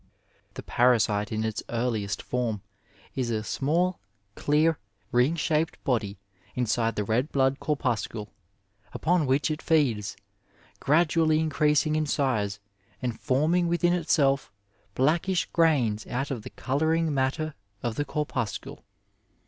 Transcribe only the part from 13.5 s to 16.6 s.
within itself blackish grains out of the